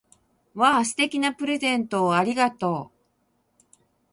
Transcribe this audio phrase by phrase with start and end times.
[0.55, 0.83] わぁ！
[0.83, 3.77] 素敵なプレゼントをありがとう！